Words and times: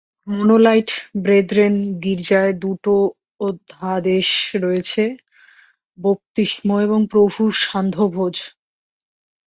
Mennonite 0.31 0.89
brethren 1.17 1.73
গির্জায় 2.03 2.53
দুটো 2.63 2.93
অধ্যাদেশ 3.41 4.29
রয়েছে- 4.57 5.03
বাপ্তিস্ম 5.97 6.67
এবং 6.85 6.99
প্রভুর 7.11 7.51
সান্ধ্যভোজ। 7.63 8.35